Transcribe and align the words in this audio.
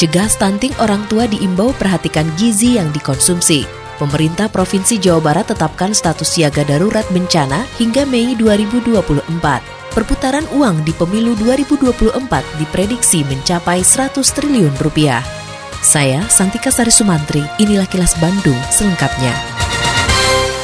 Cegah 0.00 0.32
stunting 0.32 0.72
orang 0.80 1.04
tua 1.12 1.28
diimbau 1.28 1.76
perhatikan 1.76 2.24
gizi 2.40 2.80
yang 2.80 2.88
dikonsumsi. 2.88 3.68
Pemerintah 4.00 4.48
Provinsi 4.48 4.96
Jawa 4.96 5.20
Barat 5.20 5.52
tetapkan 5.52 5.92
status 5.92 6.40
siaga 6.40 6.64
darurat 6.64 7.04
bencana 7.12 7.68
hingga 7.76 8.08
Mei 8.08 8.32
2024. 8.32 9.28
Perputaran 9.92 10.48
uang 10.56 10.88
di 10.88 10.96
pemilu 10.96 11.36
2024 11.36 12.16
diprediksi 12.56 13.28
mencapai 13.28 13.84
100 13.84 14.24
triliun 14.24 14.72
rupiah. 14.80 15.20
Saya 15.84 16.24
Santika 16.32 16.72
Sari 16.72 16.88
Sumantri, 16.88 17.44
inilah 17.60 17.84
kilas 17.84 18.16
Bandung 18.16 18.56
selengkapnya. 18.72 19.36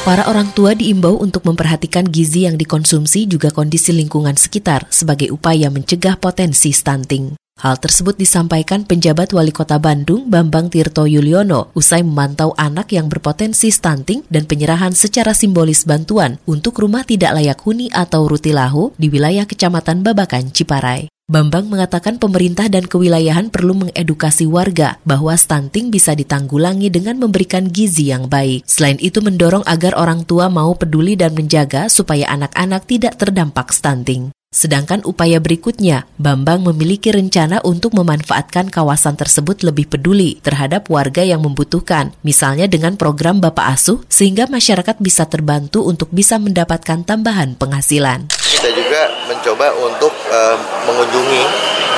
Para 0.01 0.25
orang 0.33 0.49
tua 0.57 0.73
diimbau 0.73 1.13
untuk 1.21 1.45
memperhatikan 1.45 2.09
gizi 2.09 2.49
yang 2.49 2.57
dikonsumsi 2.57 3.29
juga 3.29 3.53
kondisi 3.53 3.93
lingkungan 3.93 4.33
sekitar 4.33 4.89
sebagai 4.89 5.29
upaya 5.29 5.69
mencegah 5.69 6.17
potensi 6.17 6.73
stunting. 6.73 7.37
Hal 7.57 7.81
tersebut 7.81 8.13
disampaikan 8.21 8.85
penjabat 8.85 9.33
wali 9.33 9.49
kota 9.49 9.81
Bandung 9.81 10.29
Bambang 10.29 10.69
Tirto 10.69 11.09
Yuliono 11.09 11.73
usai 11.73 12.05
memantau 12.05 12.53
anak 12.53 12.93
yang 12.93 13.09
berpotensi 13.09 13.73
stunting 13.73 14.21
dan 14.29 14.45
penyerahan 14.45 14.93
secara 14.93 15.33
simbolis 15.33 15.81
bantuan 15.81 16.37
untuk 16.45 16.77
rumah 16.77 17.01
tidak 17.01 17.33
layak 17.33 17.57
huni 17.65 17.89
atau 17.89 18.29
rutilahu 18.29 18.93
di 19.01 19.09
wilayah 19.09 19.49
kecamatan 19.49 20.05
Babakan, 20.05 20.53
Ciparai. 20.53 21.09
Bambang 21.27 21.67
mengatakan 21.67 22.21
pemerintah 22.21 22.69
dan 22.69 22.85
kewilayahan 22.85 23.49
perlu 23.49 23.75
mengedukasi 23.75 24.45
warga 24.45 25.01
bahwa 25.03 25.33
stunting 25.33 25.89
bisa 25.89 26.13
ditanggulangi 26.13 26.93
dengan 26.93 27.17
memberikan 27.19 27.67
gizi 27.67 28.13
yang 28.13 28.29
baik. 28.29 28.63
Selain 28.69 29.01
itu 29.01 29.19
mendorong 29.19 29.65
agar 29.65 29.97
orang 29.97 30.23
tua 30.23 30.47
mau 30.47 30.77
peduli 30.77 31.17
dan 31.19 31.33
menjaga 31.33 31.89
supaya 31.89 32.29
anak-anak 32.31 32.85
tidak 32.85 33.19
terdampak 33.19 33.73
stunting. 33.75 34.31
Sedangkan 34.47 35.03
upaya 35.03 35.43
berikutnya, 35.43 36.07
Bambang 36.15 36.63
memiliki 36.63 37.11
rencana 37.11 37.59
untuk 37.67 37.91
memanfaatkan 37.91 38.71
kawasan 38.71 39.19
tersebut 39.19 39.59
lebih 39.59 39.91
peduli 39.91 40.39
terhadap 40.39 40.87
warga 40.87 41.19
yang 41.19 41.43
membutuhkan, 41.43 42.15
misalnya 42.23 42.63
dengan 42.63 42.95
program 42.95 43.43
Bapak 43.43 43.75
Asuh, 43.75 43.99
sehingga 44.07 44.47
masyarakat 44.47 45.03
bisa 45.03 45.27
terbantu 45.27 45.83
untuk 45.83 46.07
bisa 46.15 46.39
mendapatkan 46.39 47.03
tambahan 47.03 47.59
penghasilan. 47.59 48.31
Kita 48.31 48.71
juga 48.71 49.11
mencoba 49.27 49.67
untuk 49.83 50.15
uh, 50.31 50.55
mengunjungi 50.87 51.43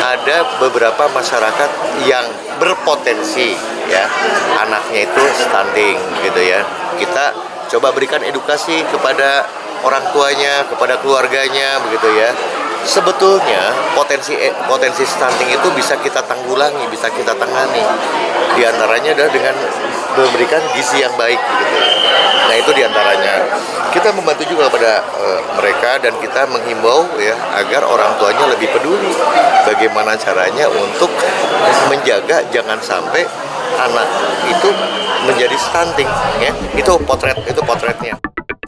ada 0.02 0.38
beberapa 0.58 1.05
masyarakat 1.14 1.70
yang 2.09 2.25
berpotensi 2.58 3.53
ya 3.94 4.09
anaknya 4.58 5.05
itu 5.05 5.22
stunting 5.38 5.97
gitu 6.25 6.42
ya. 6.42 6.66
Kita 6.97 7.25
coba 7.70 7.94
berikan 7.94 8.25
edukasi 8.25 8.81
kepada 8.89 9.45
orang 9.84 10.04
tuanya, 10.12 10.66
kepada 10.68 11.00
keluarganya 11.00 11.80
begitu 11.88 12.10
ya. 12.16 12.32
Sebetulnya 12.80 13.76
potensi 13.92 14.34
eh, 14.40 14.56
potensi 14.64 15.04
stunting 15.04 15.52
itu 15.52 15.68
bisa 15.76 16.00
kita 16.00 16.24
tanggulangi, 16.24 16.88
bisa 16.88 17.12
kita 17.12 17.36
tangani. 17.36 17.84
Di 18.56 18.64
antaranya 18.64 19.14
adalah 19.14 19.32
dengan 19.32 19.56
memberikan 20.16 20.64
gizi 20.74 21.04
yang 21.04 21.14
baik 21.20 21.38
begitu. 21.38 21.78
Nah, 22.50 22.56
itu 22.58 22.72
di 22.73 22.82
antaranya. 22.82 23.45
Kita 23.89 24.14
membantu 24.14 24.45
juga 24.45 24.70
kepada 24.70 25.02
uh, 25.18 25.42
mereka 25.58 25.98
dan 25.98 26.14
kita 26.22 26.45
menghimbau 26.45 27.10
ya 27.18 27.34
agar 27.58 27.82
orang 27.86 28.18
tuanya 28.22 28.45
lebih 28.54 28.70
peduli 28.70 29.10
bagaimana 29.66 30.14
caranya 30.14 30.70
untuk 30.70 31.10
menjaga 31.89 32.45
jangan 32.54 32.78
sampai 32.82 33.26
anak 33.82 34.08
itu 34.45 34.70
menjadi 35.26 35.58
stunting 35.58 36.10
ya. 36.38 36.54
Itu 36.78 37.02
potret 37.02 37.38
itu 37.50 37.62
potretnya. 37.66 38.18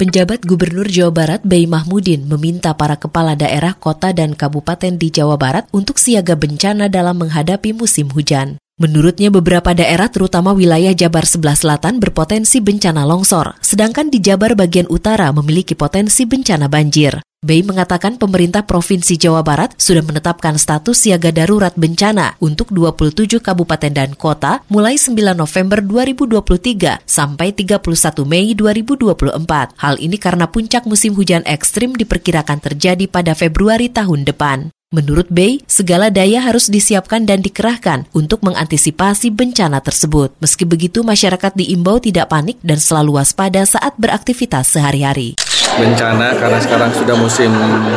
Penjabat 0.01 0.49
Gubernur 0.49 0.89
Jawa 0.89 1.13
Barat 1.13 1.45
Bay 1.45 1.69
Mahmudin 1.69 2.25
meminta 2.25 2.73
para 2.73 2.97
kepala 2.97 3.37
daerah 3.37 3.77
kota 3.77 4.09
dan 4.09 4.33
kabupaten 4.33 4.97
di 4.97 5.13
Jawa 5.13 5.37
Barat 5.37 5.69
untuk 5.69 6.01
siaga 6.01 6.33
bencana 6.33 6.89
dalam 6.89 7.21
menghadapi 7.21 7.69
musim 7.77 8.09
hujan. 8.09 8.57
Menurutnya 8.81 9.29
beberapa 9.29 9.77
daerah 9.77 10.09
terutama 10.09 10.57
wilayah 10.57 10.97
Jabar 10.97 11.29
sebelah 11.29 11.53
selatan 11.53 12.01
berpotensi 12.01 12.65
bencana 12.65 13.05
longsor, 13.05 13.61
sedangkan 13.61 14.09
di 14.09 14.17
Jabar 14.25 14.57
bagian 14.57 14.89
utara 14.89 15.29
memiliki 15.37 15.77
potensi 15.77 16.25
bencana 16.25 16.65
banjir. 16.65 17.21
Bay 17.41 17.65
mengatakan 17.65 18.21
pemerintah 18.21 18.61
Provinsi 18.69 19.17
Jawa 19.17 19.41
Barat 19.41 19.73
sudah 19.73 20.05
menetapkan 20.05 20.61
status 20.61 20.93
siaga 20.93 21.33
darurat 21.33 21.73
bencana 21.73 22.37
untuk 22.37 22.69
27 22.69 23.41
kabupaten 23.41 23.89
dan 23.89 24.13
kota 24.13 24.61
mulai 24.69 24.93
9 24.93 25.17
November 25.33 25.81
2023 25.81 27.01
sampai 27.01 27.49
31 27.49 27.81
Mei 28.29 28.53
2024. 28.53 29.73
Hal 29.73 29.95
ini 29.97 30.21
karena 30.21 30.53
puncak 30.53 30.85
musim 30.85 31.17
hujan 31.17 31.41
ekstrim 31.49 31.97
diperkirakan 31.97 32.61
terjadi 32.61 33.09
pada 33.09 33.33
Februari 33.33 33.89
tahun 33.89 34.21
depan. 34.21 34.69
Menurut 34.91 35.31
Bay, 35.31 35.63
segala 35.71 36.11
daya 36.11 36.43
harus 36.43 36.67
disiapkan 36.67 37.23
dan 37.23 37.39
dikerahkan 37.39 38.11
untuk 38.11 38.43
mengantisipasi 38.43 39.31
bencana 39.31 39.79
tersebut. 39.79 40.35
Meski 40.43 40.67
begitu, 40.67 40.99
masyarakat 40.99 41.55
diimbau 41.55 42.03
tidak 42.03 42.27
panik 42.27 42.59
dan 42.59 42.75
selalu 42.75 43.15
waspada 43.15 43.63
saat 43.63 43.95
beraktivitas 43.95 44.67
sehari-hari 44.75 45.39
bencana 45.79 46.35
karena 46.35 46.59
sekarang 46.59 46.91
sudah 46.91 47.15
musim 47.15 47.47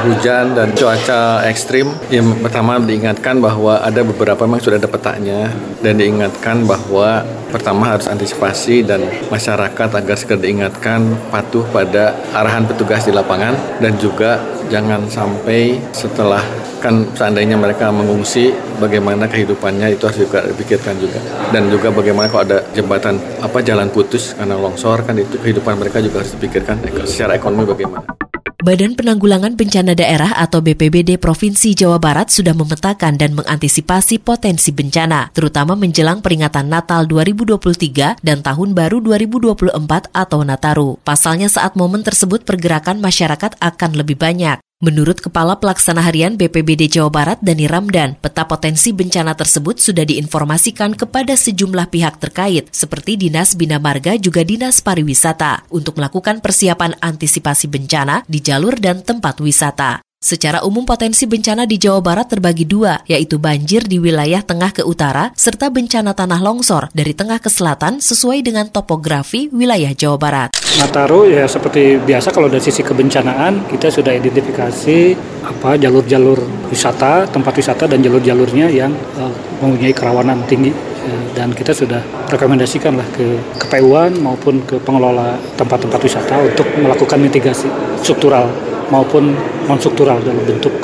hujan 0.07 0.55
dan 0.55 0.71
cuaca 0.79 1.43
ekstrim. 1.51 1.91
Yang 2.07 2.39
pertama 2.39 2.79
diingatkan 2.79 3.43
bahwa 3.43 3.83
ada 3.83 4.07
beberapa 4.07 4.47
memang 4.47 4.63
sudah 4.63 4.79
ada 4.79 4.87
petanya 4.87 5.51
dan 5.83 5.99
diingatkan 5.99 6.63
bahwa 6.69 7.27
pertama 7.51 7.95
harus 7.95 8.07
antisipasi 8.07 8.87
dan 8.87 9.03
masyarakat 9.31 9.89
agar 9.91 10.17
segera 10.19 10.39
diingatkan 10.43 11.19
patuh 11.35 11.67
pada 11.75 12.15
arahan 12.35 12.67
petugas 12.67 13.07
di 13.07 13.13
lapangan 13.15 13.55
dan 13.83 13.95
juga 13.99 14.39
jangan 14.73 15.07
sampai 15.09 15.77
setelah 15.93 16.41
kan 16.85 17.05
seandainya 17.17 17.57
mereka 17.57 17.89
mengungsi 17.89 18.53
bagaimana 18.77 19.25
kehidupannya 19.25 19.97
itu 19.97 20.05
harus 20.05 20.21
juga 20.21 20.45
dipikirkan 20.45 20.95
juga 21.01 21.17
dan 21.49 21.73
juga 21.73 21.89
bagaimana 21.89 22.29
kalau 22.29 22.45
ada 22.45 22.59
jembatan 22.77 23.17
apa 23.41 23.65
jalan 23.65 23.89
putus 23.89 24.37
karena 24.37 24.57
longsor 24.61 25.01
kan 25.05 25.17
itu 25.17 25.41
kehidupan 25.41 25.81
mereka 25.81 26.05
juga 26.05 26.21
harus 26.21 26.37
dipikirkan 26.37 26.81
secara 27.09 27.41
ekonomi 27.41 27.65
bagaimana. 27.65 28.24
Badan 28.65 28.97
Penanggulangan 28.97 29.61
Bencana 29.61 29.93
Daerah 29.93 30.41
atau 30.41 30.65
BPBD 30.65 31.21
Provinsi 31.21 31.77
Jawa 31.77 32.01
Barat 32.01 32.33
sudah 32.33 32.57
memetakan 32.57 33.21
dan 33.21 33.37
mengantisipasi 33.37 34.25
potensi 34.25 34.73
bencana, 34.73 35.29
terutama 35.37 35.77
menjelang 35.77 36.25
peringatan 36.25 36.73
Natal 36.73 37.05
2023 37.05 38.25
dan 38.25 38.41
Tahun 38.41 38.71
Baru 38.73 39.05
2024 39.05 39.69
atau 40.17 40.41
Nataru. 40.49 40.97
Pasalnya 41.05 41.53
saat 41.53 41.77
momen 41.77 42.09
tersebut 42.09 42.49
pergerakan 42.49 43.05
masyarakat 43.05 43.53
akan 43.61 43.91
lebih 44.01 44.17
banyak. 44.17 44.57
Menurut 44.85 45.17
Kepala 45.17 45.57
Pelaksana 45.57 46.05
Harian 46.05 46.37
BPBD 46.37 46.93
Jawa 46.93 47.09
Barat 47.09 47.41
Dani 47.41 47.65
Ramdan, 47.65 48.21
peta 48.21 48.45
potensi 48.45 48.93
bencana 48.93 49.33
tersebut 49.33 49.81
sudah 49.81 50.05
diinformasikan 50.05 50.93
kepada 50.93 51.33
sejumlah 51.41 51.89
pihak 51.89 52.21
terkait 52.21 52.69
seperti 52.69 53.17
Dinas 53.17 53.57
Bina 53.57 53.81
Marga 53.81 54.21
juga 54.21 54.45
Dinas 54.45 54.85
Pariwisata 54.85 55.65
untuk 55.73 55.97
melakukan 55.97 56.45
persiapan 56.45 57.01
antisipasi 57.01 57.65
bencana 57.73 58.29
di 58.29 58.45
jalur 58.45 58.77
dan 58.77 59.01
tempat 59.01 59.41
wisata. 59.41 60.04
Secara 60.25 60.65
umum 60.65 60.89
potensi 60.89 61.29
bencana 61.29 61.69
di 61.69 61.77
Jawa 61.77 62.01
Barat 62.01 62.33
terbagi 62.33 62.65
dua, 62.65 62.97
yaitu 63.05 63.37
banjir 63.37 63.85
di 63.85 64.01
wilayah 64.01 64.41
tengah 64.41 64.73
ke 64.73 64.81
utara, 64.81 65.29
serta 65.37 65.69
bencana 65.69 66.17
tanah 66.17 66.41
longsor 66.41 66.89
dari 66.97 67.13
tengah 67.13 67.37
ke 67.37 67.53
selatan 67.53 68.01
sesuai 68.01 68.41
dengan 68.41 68.65
topografi 68.73 69.53
wilayah 69.53 69.93
Jawa 69.93 70.17
Barat. 70.17 70.57
Nataru 70.81 71.29
ya 71.29 71.45
seperti 71.45 72.01
biasa 72.01 72.33
kalau 72.33 72.49
dari 72.49 72.65
sisi 72.65 72.81
kebencanaan 72.81 73.69
kita 73.69 73.93
sudah 73.93 74.17
identifikasi 74.17 75.13
apa 75.45 75.77
jalur-jalur 75.77 76.41
wisata, 76.73 77.29
tempat 77.29 77.61
wisata 77.61 77.85
dan 77.85 78.01
jalur-jalurnya 78.01 78.73
yang 78.73 78.97
uh, 79.21 79.29
mempunyai 79.61 79.93
kerawanan 79.93 80.41
tinggi 80.49 80.73
ya, 81.05 81.19
dan 81.37 81.53
kita 81.53 81.77
sudah 81.77 82.01
rekomendasikan 82.33 82.97
lah 82.97 83.05
ke 83.13 83.29
KPUan 83.61 84.25
maupun 84.25 84.65
ke 84.65 84.81
pengelola 84.81 85.37
tempat-tempat 85.61 86.01
wisata 86.01 86.41
untuk 86.41 86.65
melakukan 86.81 87.21
mitigasi 87.21 87.69
struktural 88.01 88.49
maupun 88.95 89.35
non 89.67 89.79
struktural 89.83 90.23
dalam 90.23 90.47
bentuk 90.47 90.75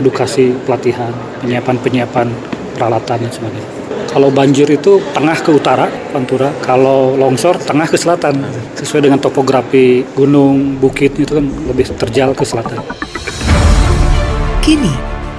edukasi, 0.00 0.56
pelatihan, 0.64 1.12
penyiapan-penyiapan 1.44 2.32
peralatan 2.72 3.28
dan 3.28 3.32
sebagainya. 3.32 3.70
Kalau 4.08 4.28
banjir 4.28 4.68
itu 4.68 5.00
tengah 5.16 5.36
ke 5.40 5.50
utara, 5.52 5.88
Pantura. 6.12 6.52
Kalau 6.60 7.16
longsor 7.16 7.56
tengah 7.60 7.88
ke 7.88 7.96
selatan. 7.96 8.44
Sesuai 8.76 9.08
dengan 9.08 9.16
topografi 9.16 10.04
gunung, 10.12 10.76
bukit 10.76 11.16
itu 11.16 11.32
kan 11.32 11.48
lebih 11.68 11.88
terjal 11.96 12.36
ke 12.36 12.44
selatan. 12.44 12.76
Kini, 14.60 14.92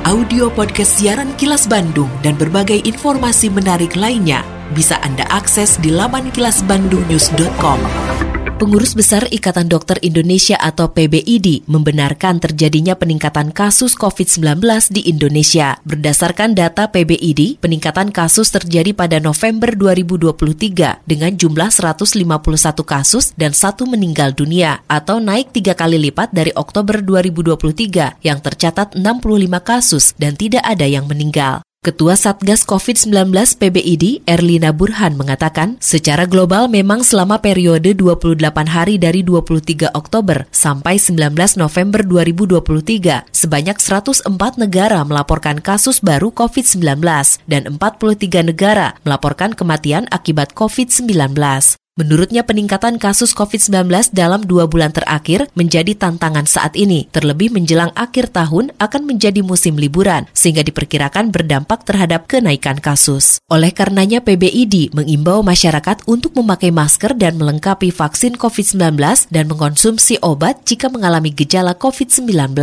audio 0.09 0.49
podcast 0.49 0.97
siaran 0.97 1.37
Kilas 1.37 1.69
Bandung 1.69 2.09
dan 2.25 2.33
berbagai 2.33 2.81
informasi 2.81 3.53
menarik 3.53 3.93
lainnya 3.93 4.41
bisa 4.73 4.97
Anda 5.05 5.29
akses 5.29 5.77
di 5.77 5.93
laman 5.93 6.33
kilasbandungnews.com. 6.33 8.32
Pengurus 8.53 8.93
Besar 8.93 9.25
Ikatan 9.33 9.65
Dokter 9.65 9.97
Indonesia 10.05 10.53
atau 10.61 10.93
PBID 10.93 11.65
membenarkan 11.65 12.37
terjadinya 12.37 12.93
peningkatan 12.93 13.49
kasus 13.49 13.97
COVID-19 13.97 14.61
di 14.93 15.09
Indonesia. 15.09 15.81
Berdasarkan 15.81 16.53
data 16.53 16.85
PBID, 16.85 17.57
peningkatan 17.57 18.13
kasus 18.13 18.53
terjadi 18.53 18.93
pada 18.93 19.17
November 19.17 19.73
2023 19.73 21.01
dengan 21.01 21.33
jumlah 21.33 21.73
151 21.73 22.13
kasus 22.85 23.33
dan 23.33 23.57
satu 23.57 23.89
meninggal 23.89 24.37
dunia 24.37 24.85
atau 24.85 25.17
naik 25.17 25.49
tiga 25.49 25.73
kali 25.73 25.97
lipat 25.97 26.29
dari 26.29 26.53
Oktober 26.53 27.01
2023 27.01 28.21
yang 28.21 28.37
tercatat 28.37 28.93
65 28.93 29.49
kasus 29.65 30.13
dan 30.21 30.37
tidak 30.37 30.61
ada 30.61 30.85
yang 30.85 31.09
meninggal. 31.09 31.65
Ketua 31.83 32.15
Satgas 32.15 32.63
COVID-19 32.63 33.35
PBID, 33.59 34.23
Erlina 34.23 34.71
Burhan, 34.71 35.19
mengatakan, 35.19 35.75
secara 35.83 36.23
global 36.23 36.71
memang 36.71 37.03
selama 37.03 37.43
periode 37.43 37.91
28 37.91 38.39
hari 38.71 38.95
dari 38.95 39.19
23 39.19 39.91
Oktober 39.91 40.47
sampai 40.47 40.95
19 40.95 41.35
November 41.59 42.07
2023, 42.07 43.27
sebanyak 43.35 43.75
104 43.83 44.23
negara 44.55 45.03
melaporkan 45.03 45.59
kasus 45.59 45.99
baru 45.99 46.31
COVID-19 46.31 47.03
dan 47.51 47.75
43 47.75 48.47
negara 48.47 48.95
melaporkan 49.03 49.51
kematian 49.51 50.07
akibat 50.07 50.55
COVID-19. 50.55 51.82
Menurutnya 51.93 52.41
peningkatan 52.41 52.97
kasus 52.97 53.37
COVID-19 53.37 53.85
dalam 54.17 54.41
dua 54.41 54.65
bulan 54.65 54.89
terakhir 54.89 55.45
menjadi 55.53 55.93
tantangan 55.93 56.49
saat 56.49 56.73
ini, 56.73 57.05
terlebih 57.13 57.53
menjelang 57.53 57.93
akhir 57.93 58.33
tahun 58.33 58.73
akan 58.81 59.05
menjadi 59.05 59.45
musim 59.45 59.77
liburan, 59.77 60.25
sehingga 60.33 60.65
diperkirakan 60.65 61.29
berdampak 61.29 61.85
terhadap 61.85 62.25
kenaikan 62.25 62.81
kasus. 62.81 63.37
Oleh 63.45 63.69
karenanya 63.69 64.25
PBID 64.25 64.97
mengimbau 64.97 65.45
masyarakat 65.45 66.01
untuk 66.09 66.33
memakai 66.33 66.73
masker 66.73 67.13
dan 67.13 67.37
melengkapi 67.37 67.93
vaksin 67.93 68.41
COVID-19 68.41 68.97
dan 69.29 69.45
mengkonsumsi 69.45 70.17
obat 70.25 70.65
jika 70.65 70.89
mengalami 70.89 71.29
gejala 71.29 71.77
COVID-19. 71.77 72.57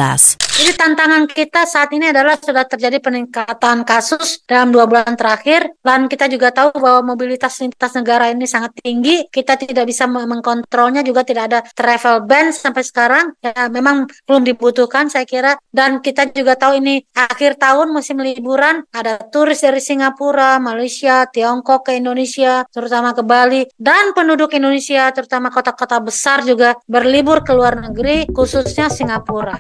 Jadi 0.61 0.77
tantangan 0.77 1.25
kita 1.25 1.65
saat 1.65 1.89
ini 1.97 2.12
adalah 2.12 2.37
sudah 2.37 2.69
terjadi 2.69 3.01
peningkatan 3.01 3.81
kasus 3.81 4.45
dalam 4.45 4.69
dua 4.69 4.85
bulan 4.85 5.17
terakhir 5.17 5.73
dan 5.81 6.05
kita 6.05 6.29
juga 6.29 6.53
tahu 6.53 6.77
bahwa 6.77 7.17
mobilitas 7.17 7.57
lintas 7.65 7.97
negara 7.97 8.29
ini 8.29 8.45
sangat 8.45 8.77
tinggi. 8.77 9.25
Kita 9.33 9.57
tidak 9.57 9.89
bisa 9.89 10.05
mengkontrolnya 10.05 11.01
juga 11.01 11.25
tidak 11.25 11.45
ada 11.49 11.61
travel 11.65 12.29
ban 12.29 12.53
sampai 12.53 12.85
sekarang. 12.85 13.33
Ya, 13.41 13.73
memang 13.73 14.05
belum 14.29 14.45
dibutuhkan 14.45 15.09
saya 15.09 15.25
kira 15.25 15.57
dan 15.73 16.05
kita 16.05 16.29
juga 16.29 16.61
tahu 16.61 16.77
ini 16.77 17.09
akhir 17.17 17.56
tahun 17.56 17.97
musim 17.97 18.21
liburan 18.21 18.85
ada 18.93 19.17
turis 19.33 19.65
dari 19.65 19.81
Singapura, 19.81 20.61
Malaysia, 20.61 21.25
Tiongkok 21.25 21.89
ke 21.89 21.97
Indonesia, 21.97 22.69
terutama 22.69 23.17
ke 23.17 23.25
Bali 23.25 23.65
dan 23.81 24.13
penduduk 24.13 24.53
Indonesia 24.53 25.09
terutama 25.09 25.49
kota-kota 25.49 26.05
besar 26.05 26.45
juga 26.45 26.77
berlibur 26.85 27.41
ke 27.49 27.56
luar 27.56 27.81
negeri 27.81 28.29
khususnya 28.29 28.93
Singapura. 28.93 29.56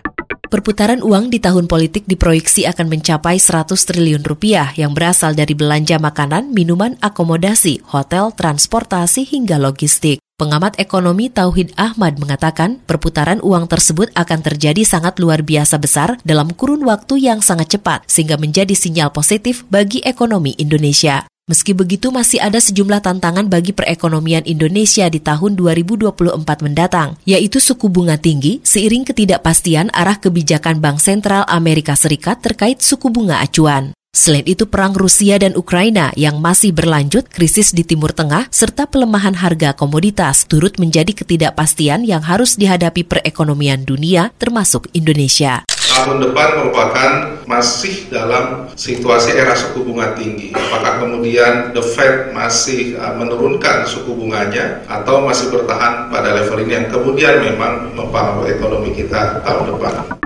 Perputaran 0.50 0.89
uang 0.98 1.30
di 1.30 1.38
tahun 1.38 1.70
politik 1.70 2.10
diproyeksi 2.10 2.66
akan 2.66 2.90
mencapai 2.90 3.38
100 3.38 3.70
triliun 3.78 4.26
rupiah 4.26 4.74
yang 4.74 4.90
berasal 4.90 5.38
dari 5.38 5.54
belanja 5.54 6.02
makanan, 6.02 6.50
minuman, 6.50 6.98
akomodasi, 6.98 7.78
hotel, 7.86 8.34
transportasi 8.34 9.22
hingga 9.22 9.62
logistik. 9.62 10.18
Pengamat 10.34 10.74
ekonomi 10.82 11.30
Tauhid 11.30 11.70
Ahmad 11.78 12.18
mengatakan 12.18 12.82
perputaran 12.90 13.38
uang 13.44 13.70
tersebut 13.70 14.10
akan 14.18 14.40
terjadi 14.42 14.82
sangat 14.82 15.22
luar 15.22 15.46
biasa 15.46 15.78
besar 15.78 16.18
dalam 16.26 16.50
kurun 16.50 16.82
waktu 16.82 17.30
yang 17.30 17.38
sangat 17.38 17.78
cepat 17.78 18.10
sehingga 18.10 18.34
menjadi 18.34 18.74
sinyal 18.74 19.14
positif 19.14 19.62
bagi 19.70 20.02
ekonomi 20.02 20.58
Indonesia. 20.58 21.30
Meski 21.50 21.74
begitu 21.74 22.14
masih 22.14 22.38
ada 22.38 22.62
sejumlah 22.62 23.02
tantangan 23.02 23.50
bagi 23.50 23.74
perekonomian 23.74 24.46
Indonesia 24.46 25.10
di 25.10 25.18
tahun 25.18 25.58
2024 25.58 26.14
mendatang, 26.62 27.18
yaitu 27.26 27.58
suku 27.58 27.90
bunga 27.90 28.14
tinggi 28.14 28.62
seiring 28.62 29.02
ketidakpastian 29.02 29.90
arah 29.90 30.22
kebijakan 30.22 30.78
Bank 30.78 31.02
Sentral 31.02 31.42
Amerika 31.50 31.98
Serikat 31.98 32.38
terkait 32.38 32.78
suku 32.78 33.10
bunga 33.10 33.42
acuan. 33.42 33.90
Selain 34.10 34.42
itu 34.42 34.66
perang 34.66 34.90
Rusia 34.90 35.38
dan 35.38 35.54
Ukraina 35.54 36.10
yang 36.18 36.42
masih 36.42 36.74
berlanjut, 36.74 37.30
krisis 37.30 37.70
di 37.70 37.86
Timur 37.86 38.10
Tengah, 38.10 38.50
serta 38.50 38.90
pelemahan 38.90 39.38
harga 39.38 39.70
komoditas 39.72 40.50
turut 40.50 40.82
menjadi 40.82 41.14
ketidakpastian 41.14 42.02
yang 42.02 42.20
harus 42.20 42.58
dihadapi 42.58 43.06
perekonomian 43.06 43.86
dunia 43.86 44.34
termasuk 44.36 44.90
Indonesia 44.98 45.62
tahun 46.00 46.32
depan 46.32 46.48
merupakan 46.56 47.10
masih 47.44 48.08
dalam 48.08 48.72
situasi 48.72 49.36
era 49.36 49.52
suku 49.52 49.84
bunga 49.84 50.16
tinggi. 50.16 50.54
Apakah 50.56 51.02
kemudian 51.02 51.76
The 51.76 51.82
Fed 51.82 52.32
masih 52.32 52.96
uh, 52.96 53.18
menurunkan 53.20 53.84
suku 53.84 54.14
bunganya 54.16 54.80
atau 54.88 55.20
masih 55.26 55.52
bertahan 55.52 56.08
pada 56.08 56.32
level 56.40 56.62
ini 56.64 56.72
yang 56.72 56.86
kemudian 56.88 57.42
memang 57.42 57.92
mempengaruhi 57.92 58.56
ekonomi 58.56 58.96
kita 58.96 59.44
tahun 59.44 59.76
depan. 59.76 60.19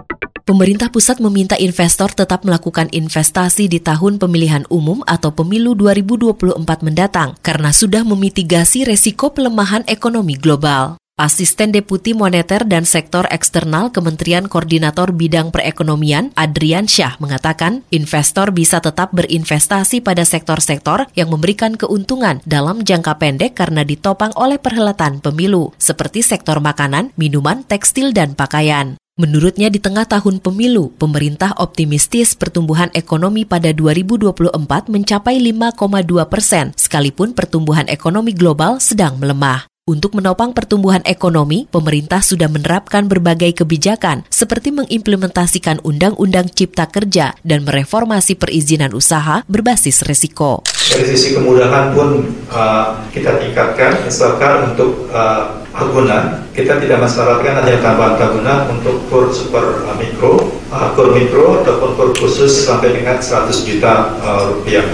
Pemerintah 0.44 0.92
pusat 0.92 1.24
meminta 1.24 1.56
investor 1.56 2.12
tetap 2.12 2.44
melakukan 2.44 2.92
investasi 2.92 3.64
di 3.64 3.80
tahun 3.80 4.20
pemilihan 4.20 4.68
umum 4.68 5.00
atau 5.08 5.32
pemilu 5.32 5.72
2024 5.72 6.60
mendatang 6.84 7.32
karena 7.40 7.72
sudah 7.72 8.04
memitigasi 8.04 8.84
resiko 8.84 9.32
pelemahan 9.32 9.88
ekonomi 9.88 10.36
global. 10.36 11.00
Asisten 11.16 11.72
Deputi 11.72 12.12
Moneter 12.12 12.68
dan 12.68 12.84
Sektor 12.84 13.24
Eksternal 13.32 13.88
Kementerian 13.88 14.44
Koordinator 14.44 15.16
Bidang 15.16 15.48
Perekonomian 15.48 16.36
Adrian 16.36 16.92
Syah 16.92 17.16
mengatakan 17.24 17.80
investor 17.88 18.52
bisa 18.52 18.84
tetap 18.84 19.16
berinvestasi 19.16 20.04
pada 20.04 20.28
sektor-sektor 20.28 21.08
yang 21.16 21.32
memberikan 21.32 21.72
keuntungan 21.72 22.44
dalam 22.44 22.84
jangka 22.84 23.16
pendek 23.16 23.56
karena 23.56 23.80
ditopang 23.80 24.36
oleh 24.36 24.60
perhelatan 24.60 25.24
pemilu, 25.24 25.72
seperti 25.80 26.20
sektor 26.20 26.60
makanan, 26.60 27.16
minuman, 27.16 27.64
tekstil, 27.64 28.12
dan 28.12 28.36
pakaian. 28.36 29.00
Menurutnya 29.14 29.70
di 29.70 29.78
tengah 29.78 30.10
tahun 30.10 30.42
pemilu, 30.42 30.90
pemerintah 30.98 31.54
optimistis 31.62 32.34
pertumbuhan 32.34 32.90
ekonomi 32.98 33.46
pada 33.46 33.70
2024 33.70 34.90
mencapai 34.90 35.38
5,2 35.38 36.26
persen, 36.26 36.74
sekalipun 36.74 37.30
pertumbuhan 37.30 37.86
ekonomi 37.86 38.34
global 38.34 38.82
sedang 38.82 39.14
melemah. 39.22 39.73
Untuk 39.84 40.16
menopang 40.16 40.56
pertumbuhan 40.56 41.04
ekonomi, 41.04 41.68
pemerintah 41.68 42.24
sudah 42.24 42.48
menerapkan 42.48 43.04
berbagai 43.04 43.52
kebijakan 43.52 44.24
seperti 44.32 44.72
mengimplementasikan 44.72 45.84
Undang-Undang 45.84 46.56
Cipta 46.56 46.88
Kerja 46.88 47.36
dan 47.44 47.68
mereformasi 47.68 48.40
perizinan 48.40 48.96
usaha 48.96 49.44
berbasis 49.44 50.00
resiko. 50.08 50.64
Dari 50.88 51.04
sisi 51.04 51.36
kemudahan 51.36 51.92
pun 51.92 52.24
uh, 52.48 52.96
kita 53.12 53.36
tingkatkan, 53.44 54.08
misalkan 54.08 54.72
untuk 54.72 55.04
uh, 55.12 55.60
agunan, 55.76 56.48
kita 56.56 56.80
tidak 56.80 57.04
mensyaratkan 57.04 57.60
adanya 57.60 57.84
tambahan 57.84 58.16
tahunan 58.16 58.80
untuk 58.80 59.04
kur 59.12 59.28
super 59.36 59.84
uh, 59.84 59.92
mikro, 60.00 60.48
uh, 60.72 60.96
kur 60.96 61.12
mikro 61.12 61.60
ataupun 61.60 61.92
kur 61.92 62.08
khusus 62.16 62.64
sampai 62.64 62.88
dengan 62.88 63.20
100 63.20 63.52
juta 63.68 64.16
uh, 64.24 64.48
rupiah. 64.48 64.88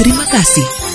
Terima 0.00 0.24
kasih 0.32 0.85